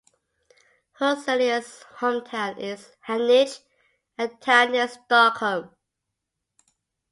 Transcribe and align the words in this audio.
Huselius' 0.99 1.85
hometown 1.99 2.57
is 2.57 2.89
Haninge, 3.07 3.59
a 4.17 4.29
town 4.29 4.71
near 4.71 4.87
Stockholm. 4.87 5.69